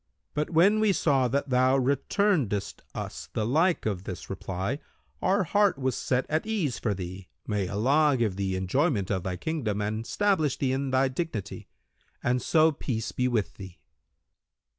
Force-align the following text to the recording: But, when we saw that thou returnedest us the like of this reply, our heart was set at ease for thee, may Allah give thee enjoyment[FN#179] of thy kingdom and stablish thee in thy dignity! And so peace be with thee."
But, 0.33 0.49
when 0.49 0.79
we 0.79 0.93
saw 0.93 1.27
that 1.27 1.51
thou 1.51 1.77
returnedest 1.77 2.81
us 2.95 3.29
the 3.33 3.45
like 3.45 3.85
of 3.85 4.03
this 4.03 4.31
reply, 4.31 4.79
our 5.21 5.43
heart 5.43 5.77
was 5.77 5.95
set 5.95 6.25
at 6.27 6.43
ease 6.47 6.79
for 6.79 6.95
thee, 6.95 7.27
may 7.45 7.67
Allah 7.67 8.15
give 8.17 8.35
thee 8.35 8.55
enjoyment[FN#179] 8.55 9.11
of 9.11 9.21
thy 9.21 9.35
kingdom 9.37 9.79
and 9.79 10.03
stablish 10.07 10.57
thee 10.57 10.71
in 10.73 10.89
thy 10.89 11.07
dignity! 11.07 11.67
And 12.23 12.41
so 12.41 12.71
peace 12.71 13.11
be 13.11 13.27
with 13.27 13.53
thee." 13.57 13.77